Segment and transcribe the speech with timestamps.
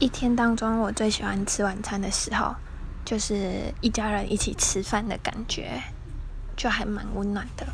[0.00, 2.56] 一天当中我最喜欢吃晚餐的时候
[3.04, 5.78] 就是一家人一起吃饭的感觉
[6.56, 7.66] 就还蛮温暖的。